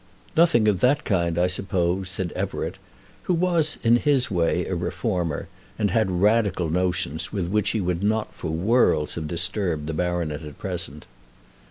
[0.35, 2.79] "Nothing of that kind, I suppose," said Everett,
[3.29, 8.01] who was in his way a reformer, and had Radical notions with which he would
[8.01, 11.05] not for worlds have disturbed the baronet at present.